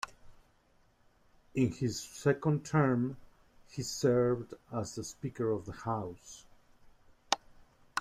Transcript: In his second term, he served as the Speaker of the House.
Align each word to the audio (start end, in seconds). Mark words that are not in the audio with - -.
In 1.53 1.73
his 1.73 1.99
second 2.01 2.65
term, 2.65 3.17
he 3.69 3.83
served 3.83 4.55
as 4.73 4.95
the 4.95 5.03
Speaker 5.03 5.51
of 5.51 5.67
the 5.67 5.73
House. 5.73 6.43